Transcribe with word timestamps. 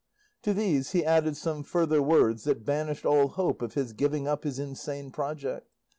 To 0.41 0.53
these 0.55 0.93
he 0.93 1.05
added 1.05 1.37
some 1.37 1.61
further 1.61 2.01
words 2.01 2.45
that 2.45 2.65
banished 2.65 3.05
all 3.05 3.27
hope 3.27 3.61
of 3.61 3.75
his 3.75 3.93
giving 3.93 4.27
up 4.27 4.45
his 4.45 4.57
insane 4.57 5.11
project. 5.11 5.69